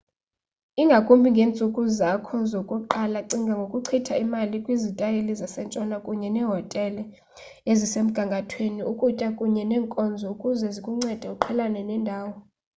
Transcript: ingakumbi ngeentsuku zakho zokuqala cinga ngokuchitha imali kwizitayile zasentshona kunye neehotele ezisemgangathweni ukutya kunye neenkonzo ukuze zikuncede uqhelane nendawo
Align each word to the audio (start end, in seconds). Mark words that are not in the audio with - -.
ingakumbi 0.81 1.27
ngeentsuku 1.33 1.81
zakho 1.99 2.35
zokuqala 2.51 3.19
cinga 3.29 3.53
ngokuchitha 3.59 4.13
imali 4.23 4.57
kwizitayile 4.65 5.31
zasentshona 5.41 5.95
kunye 6.05 6.29
neehotele 6.31 7.03
ezisemgangathweni 7.71 8.81
ukutya 8.91 9.29
kunye 9.37 9.63
neenkonzo 9.69 10.25
ukuze 10.33 10.67
zikuncede 10.75 11.25
uqhelane 11.35 11.81
nendawo 11.89 12.35